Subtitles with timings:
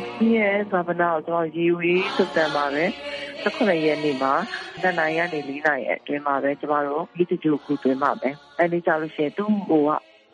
[0.00, 2.84] ကြီးရဲ့ဇာပနာကိုကျွန်တော်ရေဝေးစုတန်ပါပဲ
[3.42, 4.34] 18ရက်နေ့မှာ
[4.80, 9.90] နှစ်နိုင်ကနေ၄နိုင်အတွင်းမှာပဲကျမတို့ဒီတူတူခုတွင်မှာပဲအဲဒီကြလို့ရှိရင်သူ့ဟိုက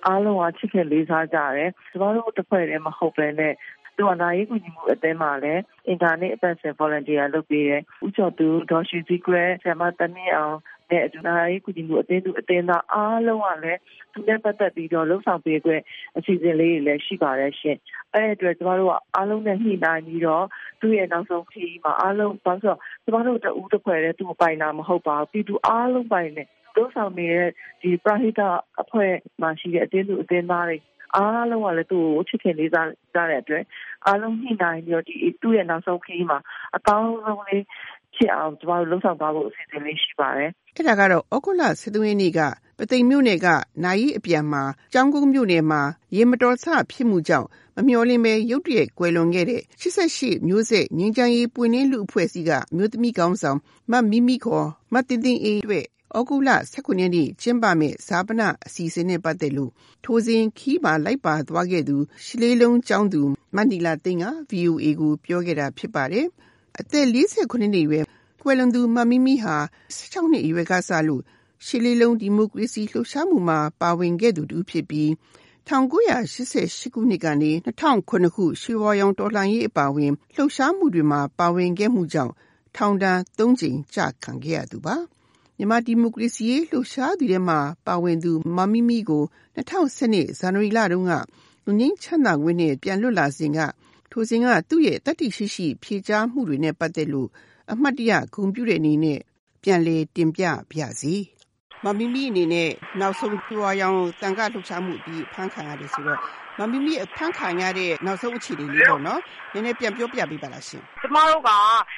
[0.07, 3.55] အားလုံးကချစ်ခင်လေးစားကြတယ်ကျမတို့တစ်ဖွဲ့တည်းမဟုတ်ပဲနဲ့
[3.97, 10.57] သူကနာရေးကူညီမှုအသင်းမှာလည်းအင်တာနက်အပတ်စဉ် volunteer လုပ်ပေးတယ်။ဦးကျော်သူဒေါ်ရွှေစည်းကွဲဆရာမတမင်းအောင်
[10.91, 13.81] နဲ့အတူနာရေးကူညီမှုအသင်းသူအသင်းသားအားလုံးကလည်း
[14.13, 15.83] သူနဲ့ပတ်သက်ပြီးတော့လှုပ်ဆောင်ပေးခွင့်
[16.17, 17.77] အစီအစဉ်လေးတွေလည်းရှိပါတယ်ရှင်။
[18.15, 20.45] အဲ့ဒီအတွက်ကျမတို့ကအားလုံးနဲ့ညှိနှိုင်းပြီးတော့
[20.81, 27.51] သူ့ရဲ့နောက်ဆုံးခရီးမှာအားလုံးဘာလို့ဆိုတော့ကျမတို့တဦးတစ်ဖွဲ့တည်းသူ့ပိုင်တာမဟုတ်ပါဘူး။ပြည်သူအားလုံးပိုင်တယ်။တို့ဆောင်နေတဲ့
[27.83, 28.41] ဒီပရဟိတ
[28.83, 30.79] အဖွဲ့မှာရှိတဲ့အသင်းသူအသင်းသားတွေ
[31.17, 33.65] အားလုံးကလည်းသူ့ကိုချစ်ခင်လေးစားကြတဲ့အတွက်
[34.07, 36.39] အားလုံးညှိနှိုင်းပြီးတော့ဒီသူ့ရဲ့နောက်ဆုံးခရီးမှာ
[36.77, 37.65] အကောင်းဆုံးလေး
[38.19, 42.41] ဖြစ်အောင်ကျမတို့လှုပ်ဆောင်သွားဖို့အစီအစဉ်လေးရှိပါတယ်။အဲ့ဒါကတော့ဩဂုတ်လ17ရက်နေ့က
[42.79, 43.47] ပသိမ်မြို့နယ်က
[43.85, 45.81] နိုင်ရီအပြန်မှာကျောင်းကုန်းမြို့နယ်မှာ
[46.17, 53.59] ရေမတော်ဆဖြစ်မှုကြောင့်မမျှော်လင့်ပဲရုတ်တရက်ကွယ်လွန်ခဲ့တဲ့88မျိုးဆက်ငင်းချမ်းရေးပွင့်လင်းလူအဖွဲ့အစည်းကမြို့သမီးကောင်းဆောင်
[53.91, 59.73] မတ်မီမီခေါ်မတ်တင်တင်အေးအတွက်ဩဂုတ်လ19ရက်နေ့ကျင်းပမယ့်ဇာပနအစီအစဉ်နဲ့ပတ်သက်လို့
[60.05, 63.23] ထိုစဉ်ခီးပါလိုက်ပါသွားခဲ့သူရှလေးလုံးကျောင်းသူ
[63.55, 66.27] မန္တီလာသိန်းက VOA ကိုပြောခဲ့တာဖြစ်ပါတယ်။
[66.81, 68.05] အသက်48နှစ်အရွယ်
[68.51, 69.57] ကွယ်လွန်သူမမီမီဟာ
[69.97, 71.23] 16နှစ်အရွယ်ကစလို့
[71.65, 75.09] ရှလေးလုံးဒီမိုကရေစီလှုပ်ရှားမှုမှာပါဝင်ခဲ့သူတူဖြစ်ပြီး
[75.69, 82.33] 1988ခုနှစ်ကနေ2009ခုရွှေဝါရောင်တော်လှန်ရေးအပါအဝင်လှုပ်ရှားမှုတွေမှာပါဝင်ခဲ့မှုကြောင့်
[82.77, 84.97] ထောင်ဒဏ်3ကြိမ်ကျခံခဲ့ရသူပါ။
[85.57, 89.25] မြန်မာဒီမိုကရေစီရေးလှုပ်ရှားသူထဲမှာပါဝင်သူမမီမီကို
[89.57, 91.13] 2012ဇန်နဝါရီလတုန်းက
[91.65, 93.59] လူငင်းချမ်းသာခွင့်နဲ့ပြန်လွတ်လာစဉ်က
[94.11, 97.29] ထိုစဉ်ကသူ့ရဲ့တတိရှိရှိဖြေကြားမှုတွေနဲ့ပတ်သက်လို့
[97.73, 99.19] အမှတ်တရဂုဏ်ပြုတဲ့အနေနဲ့
[99.63, 101.15] ပြန်လည်တင်ပြပါစီ။
[101.85, 102.71] မမီမီအနေနဲ့
[103.01, 106.19] နောက်ဆုံးကျွာရောင်တန်ခါလှုပ်ရှားမှုပြီးဖန်ခံရတယ်ဆိုတော့
[106.59, 109.21] မမီမီဖန်ခံရတဲ့နောက်ဆုံးအခြေအနေလေးပေါ့နော်။
[109.53, 111.51] နည်းနည်းပြန်ပြောပြပေးပါလားရှင်။ကျမတို့က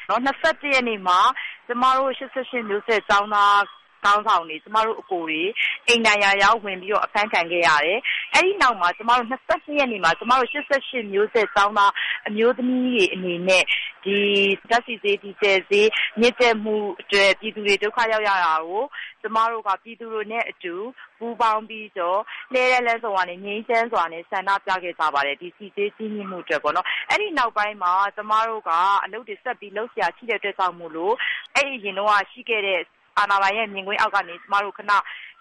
[0.08, 1.18] နော်21ရက်နေ့မှာ
[1.66, 3.60] ကျမတို့88မျိုးဆက်ကျောင်းသား
[4.02, 5.42] ခေါင်းဆောင်တွေ ကျမတို့အကိုတွေ
[5.86, 7.98] အိမ်တိုင်ယာရောက် ဝင်ပြီးတော့ အဖမ်းခံခဲ့ရတယ်။
[8.34, 10.56] အဲဒီနောက်မှာကျမတို့၂၈ရက်နေ့မှာ ကျမတို့ ၈
[10.90, 11.92] ၈ မျိုးဆက်ကျောင်းသား
[12.28, 13.64] အမျိုးသမီးတွေအနေနဲ့
[14.04, 14.18] ဒီ
[14.70, 15.88] ဓါတ်ဆီဈေး၊ဒီဇယ်ဈေး
[16.20, 18.84] မြင့်တက်မှုအတွက် ပြည်သူတွေ ဒုက္ခရောက်ရတာကို
[19.22, 20.74] ကျမတို့က ပြည်သူတွေနဲ့အတူ
[21.18, 22.20] ပူးပေါင်းပြီးတော့
[22.52, 28.70] လှည်းတန်းလမ်းဆုံကနေ ငြိမ်းချမ်းစွာနဲ့ ဆန္ဒပြခဲ့ကြပါတယ်။ဒီဆီဈေး ကြီးမြင့်မှုအတွက်ပေါ့နော်။အဲဒီနောက်ပိုင်းမှာ ကျမတို့က
[29.04, 31.14] အလုပ်တွေ ဆက်ပြီး လုပ်စရာရှိတဲ့အတွက်ကြောင့်မို့လို့
[31.56, 32.80] အဲဒီအရင်တုန်းက ရှိခဲ့တဲ့
[33.20, 34.92] အာဏာပိုင်ရဲ့ မြင်ကွင်းအောက်ကနေ ကျမတို့ ခဏ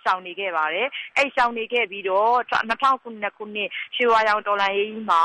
[0.04, 2.34] ရှောင်နေခဲ့ပါတယ်။အဲဒီ ရှောင်နေခဲ့ပြီးတော့
[2.70, 3.10] ၂၀၀၇ ခု
[3.56, 5.24] နှစ် ရွှေဝါရောင် တော်လှန်ရေးကြီးမှာ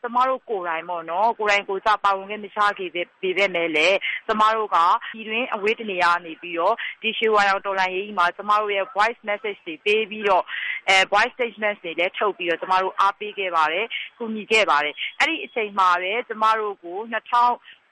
[0.00, 2.90] ကျမတို့ ကိုယ်တိုင်ပေါ့နော် ကိုယ်တိုင်ကိုယ်ကျ ပါဝင်ခွင့် မရခဲ့
[3.22, 4.78] ပေမယ့်လည်း ကျမတို့က
[5.12, 10.44] ပြည်တွင်း အဝေးတနေရာကနေပြီးတော့ ဒီရွှေဝါရောင် တော်လှန်ရေးကြီးမှာ ကျမတို့ရဲ့ Voice Message တွေပေးပြီးတော့
[11.12, 13.86] Voice Statement တွေလည်း ထုတ်ပြီးတော့ ကျမတို့ အားပေးခဲ့ပါတယ်။
[14.18, 17.34] ကူညီခဲ့ပါတယ်။အဲဒီအချိန်မှာပဲ ကျမတို့ကို ၂၀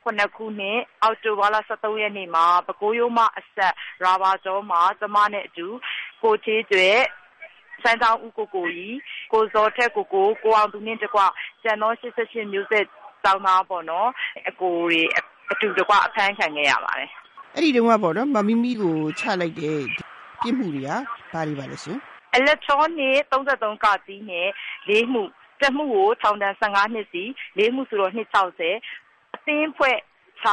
[0.03, 0.23] ခုနှ
[0.71, 1.57] စ် အောက်တိုဘာလ
[2.03, 5.67] ရက်နေ့မှာ ပဲခူးရိုးမအစပ် ရာဘာကျောမှာ ကျမနဲ့အတူ
[6.23, 6.99] ကိုဌေးကြွယ်၊
[7.83, 8.95] စမ်းချောင်းဦးကိုကိုကြီး၊
[9.33, 11.21] ကိုဇော်ထက်ကိုကို၊ကိုအောင်သူနှင့်တကွ
[11.63, 12.87] ကျန်သော ၈၈ မျိုးဆက်
[13.23, 14.09] ကျောင်းသားပေါ့နော်
[14.49, 15.01] အကိုတွေ
[15.53, 17.11] အတူတကွ အဖမ်းခံခဲ့ရပါတယ်။
[17.57, 19.81] အဲဒီတုန်းကပေါ့နော် မမီမီကို ချလိုက်တဲ့
[20.41, 20.91] ပြစ်မှုတွေက
[21.33, 21.99] ဘာတွေပါလဲရှင်။
[22.39, 23.87] Electronic 33က
[24.31, 24.49] နဲ့
[24.89, 25.23] ၄ မှု၊
[25.63, 27.23] တမှုကို ထောင်ဒဏ် ၁၅ နှစ်စီ၊
[27.59, 28.71] ၄ မှုဆိုတော့ နှစ် ၆၀
[29.51, 29.99] အသင်းအဖွဲ့
[30.45, 30.47] ၆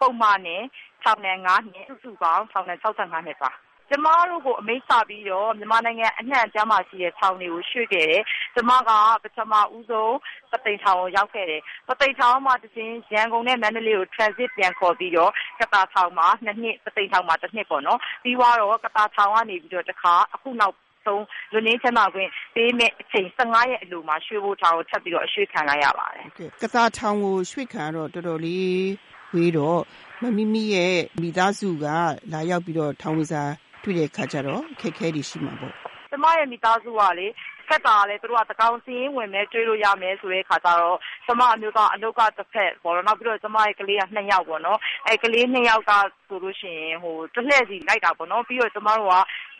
[0.00, 0.62] ပုဒ်မနဲ့
[1.02, 3.50] ထောင်ဒဏ် ၅ နှစ် စုစုပေါင်း ထောင်ဒဏ် ၆၅ နှစ်ပါ။
[3.90, 8.22] ကျမတို့ကို အမိန့်ချပြီးတော့ မြန်မာနိုင်ငံအနှံ့အပြားမှာရှိတဲ့ ထောင်တွေကို ရွှေ့ခဲ့တယ်။
[8.54, 8.90] ကျမက
[9.22, 10.16] ပထမဦးဆုံး
[10.50, 20.74] ပုသိမ်ထောင်ကို ရောက်ခဲ့တယ်။ပုသိမ်ထောင်ကမှတဆင့် ရန်ကုန်နဲ့ မန္တလေးကို Transit ပြန်ခေါ်ပြီးတော့ ကသာထောင်မှာ ၂ နှစ် ပုသိမ်ထောင်မှာ ၁ နှစ်ပေါ့နော်။ပြီးသွားတော့ ကသာထောင်ကနေပြီးတော့ တခါ အခုနောက်
[21.06, 26.26] ဆုံး လွတ်ငြိမ်းချမ်းသာခွင့်ပေးမယ့်အချိန် ၁၅ ရက်အလိုမှာ ရွှေဘိုထောင်ကို ထပ်ပြီးတော့ အရွှေ့ခံလိုက်ရပါတယ်။
[26.62, 28.88] ကသာထောင်ကိုရွှေ့ခံရတော့ တော်တော်လေး
[29.34, 29.80] ဝေးတော့
[30.22, 31.86] မမီမီရဲ့မိသားစုက
[32.32, 33.42] လာရောက်ပြီးတော့ ထောင်ဝင်စာ
[33.82, 35.74] တွေ့တဲ့အခါကျတော့ အခက်အခဲတွေရှိမှာပေါ့။
[36.10, 37.26] ကျမရဲ့မိသားစုကလေ
[37.68, 45.92] ခက်တာလည်း သူတို့က သန်းခေါင်စာရင်းဝင်မယ်တွေ့လို့ရမယ်ဆိုတဲ့အခါကျတော့ ကျမအမျိုးသားအလုပ်ကတဘက်ပေါ့နော်။နောက်ပြီးတော့ ကျမရဲ့ကလေးက ၂ ယောက်ပေါ့နော်။အဲဒီကလေး ၂ ယောက်က
[46.28, 46.98] ဆိုလို့ရှိရင်
[47.34, 49.14] တလှည့်စီလိုက်တာပေါ့နော်။ပြီးတော့ ကျမတို့က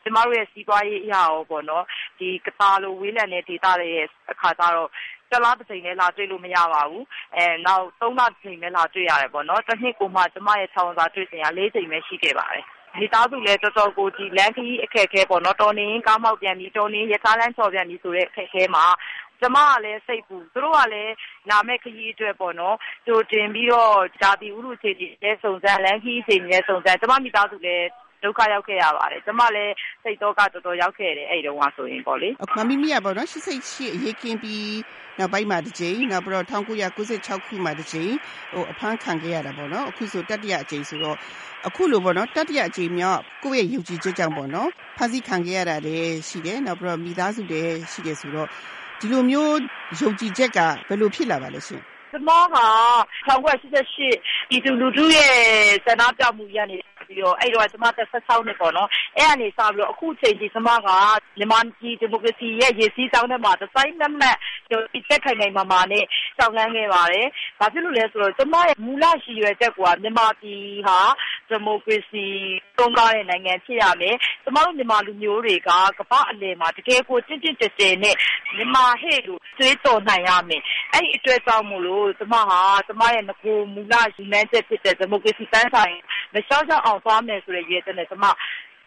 [0.04, 1.84] ကျမတို့ရဲ့ စီးပွားရေးအရရောပေါ့နော်
[2.18, 4.90] ဒီကသာလို ဝေးလံတဲ့ဒေသတွေရဲ့အခါကျတော့
[5.30, 7.04] တလားတစ်ချိန်လည်း လာတွေ့လို့မရပါဘူး
[7.36, 12.64] အဲနောက် သုံးလတစ်ချိန်လည်းလာတွေ့ရတယ်ပေါ့နော်တစ်နှစ်ကိုမှ ကျမရဲ့ ထောင်စာတွေ့စဉ်က၄ချိန်ပဲ ရှိခဲ့ပါတယ်
[12.98, 18.84] မိသားစုလည်း တော်တော်ကိုဒီလမ်းခရီးအခက်အခဲပေါ့နော် တော်နေကားမောက်ပြန်ပြီးတော်နေရထားလမ်းချော်ပြန်ပြီးဆိုတဲ့ အခက်အခဲမှာ
[19.40, 21.14] ကျမကလည်း စိတ်ပူ သူတို့ကလည်း
[21.50, 27.86] လာမဲ့ခရီးအတွက်ပေါ့နော် ကြိုတင်ပြီးတော့ဂျာတိဥရုခြေကြီးလည်း စုံစမ်း လမ်းခရီးခြေကြီးလည်း စုံစမ်း ကျမမိသားစုလည်း
[28.24, 34.68] ဒုက္ခရောက်ခဲ့ရပါတယ် ကျမလည်း စိတ်တော့ကတော်တော်ရောက်ခဲ့တယ် အဲ့တုန်းကဆိုရင်ပေါ့လေ မမီမီကပေါ့နော်88အရေးကင်းပြီး
[35.18, 38.12] နောက်ပိုင်းမှာတစ်ကြိမ် နောက်ပြီးတော့1996ခုမှာတစ်ကြိမ်
[38.52, 41.16] ဟိုအဖမ်းခံခဲ့ရတာပေါ့နော် အခုဆိုတတိယအကြိမ်ဆိုတော့
[41.68, 48.48] အခုလိုပေါ့နော် တတိယအကြိမ်မြောက် ကိုယ့်ရဲ့ ယုံကြည်ချက်ကြောင့်ပေါ့နော်ဖန်ဆီးခံခဲ့ရတာလည်းရှိတယ် နောက်ပြီးတော့ မိသားစုလည်းရှိတယ်ဆိုတော့
[49.00, 49.58] ဒီလိုမျိုး
[50.00, 51.82] ယုံကြည်ချက်က ဘယ်လိုဖြစ်လာပါလဲရှင်
[52.12, 52.40] ကျမက
[53.28, 55.32] 1988ပြည်သူလူထုရဲ့
[55.84, 56.76] ဆန္ဒပြမှုရနေ
[57.08, 60.88] ပြီးတော့အဲ့တော့ကျမသက်16နှစ်ပေါ့နော်အဲ့ကနေစပြီးတော့အခုချိန်ကြီးကျမက
[61.38, 64.36] မြန်မာပြည်ဒီမိုကရေစီရဲ့ရည်စည်းကြောင်းထဲမှာဒီဇိုင်းနက်နက်
[64.92, 66.04] ဒီတက်ခိုင်ခိုင်မာမာနဲ့
[66.38, 67.26] စောင့်လန်းခဲ့ပါတယ်။
[67.58, 70.98] ဘာဖြစ်လို့လဲဆိုတော့ကျမရဲ့မူလရည်ရွယ်ချက်ကမြန်မာပြည်ဟာ
[71.48, 72.26] ဒီမိုကရေစီ
[72.78, 78.16] သုံးကားတဲ့နိုင်ငံဖြစ်ရမယ်။ကျမတို့မြန်မာလူမျိုးတွေက ကမ္ဘာ့အလယ်မှာ တကယ်ကိုကျင့်ကျင့်ကြဲကြဲနဲ့
[78.56, 80.62] မြန်မာဟဲ့လို့တွေးတောနိုင်ရမယ်။
[80.92, 85.96] အဲ့ဒီအတွက်ကြောင့်မို့လို့ ကျမဟာ ကျမရဲ့ငကိုမူလရည်မှန်းချက်ဖြစ်တဲ့ ဒီမိုကရေစီပန်းဆိုင်
[86.32, 88.24] မလျှော့ချအောင်သွားမယ်ဆိုတဲ့ ရည်ရွယ်ချက်နဲ့ ကျမ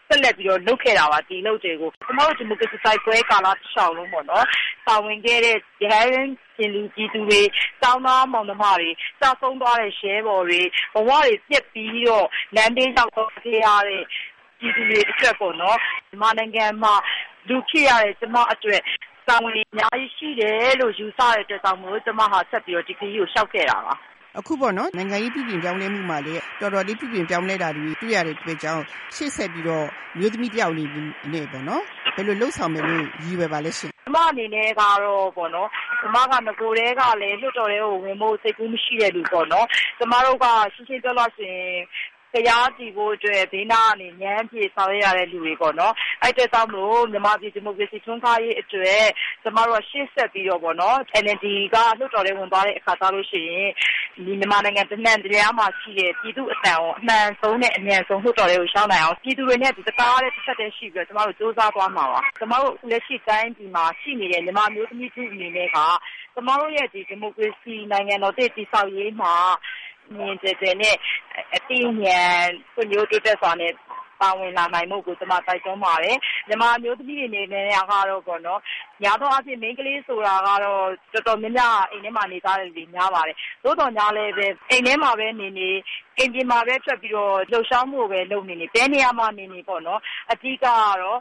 [0.07, 4.45] ဆက်လက်ပြီးတော့ လုပ်ခဲ့တာပါ ဒီလုပ်တွေကို ကျမတို့ ဒီမိုကရေစီတိုက်ပွဲကာလတစ်လျှောက်လုံးပေါ့နော်
[4.87, 7.41] ပါဝင်ခဲ့တဲ့ ရဟန်း ရှင်လူကြီးသူတွေ
[7.83, 8.89] တောင်းသားမောင်နှမတွေ
[9.19, 10.61] စာဆုံးသွားတဲ့ရှဲဘော်တွေ
[10.93, 14.03] ဘဝတွေပြက်ပြီးတော့ လမ်းတင်းရောက်တော့ခဲ့ရတဲ့
[14.59, 15.77] ပြည်သူတွေအတွက်ပေါ့နော်
[16.09, 16.93] မြန်မာနိုင်ငံမှာ
[17.47, 18.81] လူဖြစ်ရတဲ့ ကျမအတွက်
[19.27, 23.95] တာဝန်အများကြီးရှိတယ်လို့ ယူဆတဲ့အတွက်ကြောင့်မို့ ကျမဟာ ဆက်ပြီးတော့ ဒီခရီးကိုရှောက်ခဲ့တာပါ
[24.39, 28.83] အခုပေါ့နော် နိုင်ငံရေးပြည်ပြင်ပြောင်းလဲမှုမှာလည်း တော်တော်လေး ပြည်ပြင်ပြောင်းလဲတာတွေ တွေ့ရတဲ့အတွက်ကြောင့်
[29.15, 29.85] ရှေ့ဆက်ပြီးတော့
[30.17, 30.85] မျိုးသမီးတယောက်အနေ
[31.33, 31.83] နဲ့ပေါ့နော်
[32.15, 35.69] ဘယ်လိုလှုပ်ဆောင်မယ်လို့ ရည်ရွယ်ပါလဲရှင်ကျမအနေနဲ့ကတော့ပေါ့နော်
[36.01, 39.65] ကျမကငကိုတဲကလည်း လွတ်တော်တွေကို ဝင်ဖို့ စိတ်ကူးမရှိတဲ့လူပေါ့နော်
[39.97, 41.77] ကျမတို့က ရှင်းရှင်းပြောလို့ရှိရင်
[42.33, 49.05] တရားကြည်ဖို့အတွက် ဘေးနားကနေညမ်းပြေဆောင်ရရတဲ့လူတွေပေါ့နော် အဲ့တဲ့တောင်းလို့ မြန်မာပြည် ဒီမိုကရေစီထွန်းကားရေးအတွက်
[49.43, 53.69] ကျမတို့ရှေ့ဆက်ပြီးတော့ပေါ့နော် NLD က လွှတ်တော်ထဲ ဝင်သွားတဲ့အခါသားလို့ရှိရင်
[54.15, 65.77] ဒီမြန်မာနိုင်ငံတနံတရားမှာရှိတဲ့ ပြည်သူအတန်ကို အမှန်ဆုံးနဲ့ အမြန်ဆုံး လွှတ်တော်ထဲကိုရှောင်းနိုင်အောင် ပြည်သူတွေနဲ့ဒီတကားတဲ့တစ်ဆက်တည်းရှိပြီးတော့ ကျမတို့စူးစမ်းသွားမှာပါ ကျမတို့ လက်ရှိတိုင်းပြည်မှာ ရှိနေတဲ့ မြန်မာမျိုးသမီးတွေအနေနဲ့က
[66.33, 69.33] ကျမတို့ရဲ့ဒီဒီမိုကရေစီနိုင်ငံတော်တည်ဆောက်ရေးမှာ
[70.15, 70.95] မြင်ကျကျနဲ့
[71.55, 72.19] အတိအញ្ញံ
[72.73, 73.71] ဖွံ့ဖြိုးတိုးတက်စွာနဲ့
[74.21, 76.17] ပါဝင်လာနိုင်မှုကို ကျမ တိုက်တွန်းပါတယ်။
[76.47, 78.61] မြန်မာအမျိုးသမီးတွေ အနေနဲ့ကတော့ပေါ့နော်
[79.03, 85.69] များသောအားဖြင့် မိန်းကလေးဆိုတာကတော့ တော်တော်များများအိမ်ထဲမှာ နေကြတဲ့လူတွေ များပါတယ်။သို့သော်ငြားလည်းပဲ အိမ်ထဲမှာပဲနေနေ
[86.17, 89.99] အိမ်ပြင်မှာပဲ ထွက်ပြီးတော့ လှုပ်ရှားမှုကိုပဲ လုပ်နေနေ ဘယ်နေရာမှာနေနေပေါ့နော်။
[90.31, 90.65] အဓိကက
[91.01, 91.19] တော့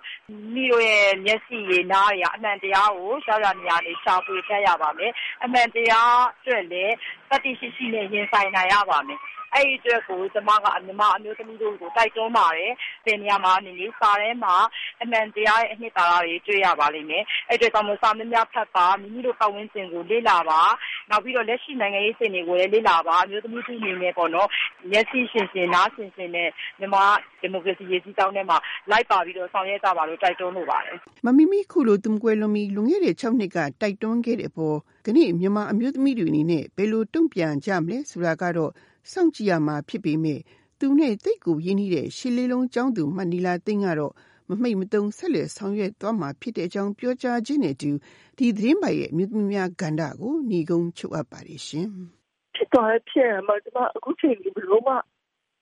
[0.55, 5.13] မိတို့ရဲ့ မျက်စိတွေ နားတွေက အမှန်တရားကို ရောက်ရာနေရာတွေရှာဖွေတတ်ရပါမယ်။
[5.45, 6.95] အမှန်တရားအတွက်လည်း
[7.31, 9.21] သတ္တိရှိရှိနဲ့ ရင်ဆိုင်နိုင်ရပါမယ်။
[9.55, 12.73] အဲ့ဒီအတွက်ကို ကျမက မြန်မာအမျိုးသမီးတို့ကို တိုက်တွန်းပါတယ်။
[13.05, 14.55] ဘယ်နေရာမှာနေနေ စာထဲမှာ
[15.03, 20.61] အမှန်တရားရဲ့ အနှစ်သာရတွေ တွေ့ရပါလိမ့်မယ်။အဲ့ဒီအတွက်ကြောင့်စာများများဖတ်ပါ မိမိတို့ပတ်ဝန်းကျင်ကို လေ့လာပါ။
[21.11, 24.49] နောက်ပြီးတော့ လက်ရှိနိုင်ငံရေးအခြေအနေကိုလည်း လေ့လာပါ အမျိုးသမီးတွေအနေနဲ့ပေါ့နော်။
[24.91, 26.49] မျက်စိရှင်ရှင်နားရှင်ရှင်နဲ့
[26.79, 27.05] မြန်မာ
[27.41, 28.59] ဒီမိုကရေစီ ရေးကြီးတောင်းထဲမှာ
[28.91, 34.77] လိုက်ပါပြီးတော့ ဆောင်ရွက်ကြပါလို့ တိုက်တွန်းလိုပါတယ်။မမီမီခုလိုသူမကွယ်လွန်ပြီးလွန်ခဲ့တဲ့6နှစ်က တိုက်တွန်းခဲ့တဲ့အပေါ်
[35.07, 38.73] ကနေ့ မြန်မာအမျိုးသမီးတွေအနေနဲ့ ဘယ်လိုတုံ့ပြန်ကြမလဲဆိုတာကတော့
[39.13, 40.41] စောင့်ကြည့်ရမှာဖြစ်ပေမဲ့
[40.81, 44.13] သူနဲ့တိတ်ကိုရင်းနှီးတဲ့ ရှစ်လေးလုံးကျောင်းသူ မနီလာသိန်းကတော့
[44.49, 47.91] မမိတ်မတုံဆက်လက်ဆောင်ရွက်သွားမှာဖြစ်တဲ့အကြောင်းပြောကြားခြင်းနဲ့တူ
[48.39, 51.87] ဒီသတင်းပိုင်ရဲ့မြို့သမီးများကဏ္ဍကိုหนีကုန်းချုပ်အပ်ပါတယ်ရှင်။
[52.55, 54.95] ဖြစ်သွားဖြစ်မှာဒီမှာအခုချိန်ဒီဘလို့မှ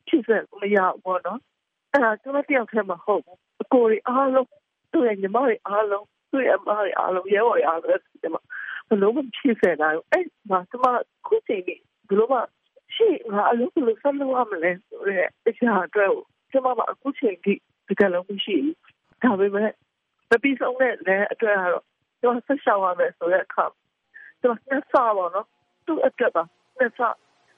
[0.09, 0.29] ဖြစ်စ
[0.61, 1.41] မရဘူးနော်။
[1.93, 3.23] အဲ့ဒါကျွန်တော်တယောက်ထဲမှာဟုတ်
[3.62, 4.49] အကိုရီအားလုံး
[4.93, 8.43] သူ့ရဲ့ညီမတွေအားလုံးသူ့ရဲ့အမတွေအားလုံးရဲဘော်တွေအားလုံးဒီမှာ
[8.88, 10.87] ဘလို့မှဖြစ်စနိုင်အဲ့မှာကျွန်မ
[11.26, 11.75] ခုချိန်ဒီ
[12.09, 12.38] ဘလို့မှ
[12.95, 16.11] ရှိငါအလုပ်ကိုဆက်လုပ်ရမလဲဆိုတော့အခြားအတွက်
[16.50, 17.55] ကျွန်မကအခုချိန်ထိ
[17.88, 18.76] ဒီကလုံးမရှိဘူး
[19.23, 19.71] ဒါပေမဲ့
[20.31, 21.85] မပြီးဆုံးတဲ့လည်းအတွက်ကတော့
[22.21, 23.64] ကျွန်တော်ဆက်ရှောင်ရမယ်ဆိုတဲ့အခါ
[24.41, 25.47] ကျွန်တော်နှစ်ဆပါတော့
[25.87, 26.43] သူ့အတွက်ပါ
[26.79, 27.00] နှစ်ဆ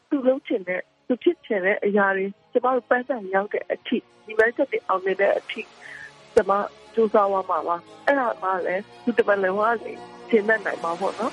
[0.09, 5.61] သူ့လုံးချင်တဲ့သူဖြစ်ချင်တဲ့အရာတွေကျွန်မတို့ပန်းစံရောက်တဲ့အထိဒီမဲ့ချက်တွေအောင်နေတဲ့အထိ
[6.35, 6.53] ကျွန်မ
[6.95, 9.93] စူးစမ်းရမှာပါအဲ့ဒါမှလည်းသူတမန်လည်းဝါးနေ
[10.29, 11.33] ရှင်းနိုင်မှာပေါ့နော်